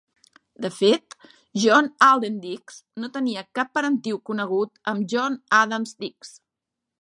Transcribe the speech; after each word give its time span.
De 0.63 0.69
fet, 0.75 1.17
John 1.65 1.89
Alden 2.05 2.39
Dix 2.45 2.79
no 3.03 3.11
tenia 3.19 3.45
cap 3.59 3.71
parentiu 3.79 4.19
conegut 4.31 4.83
amb 4.95 5.07
John 5.15 5.39
Adams 5.61 5.95
Dix. 6.03 6.35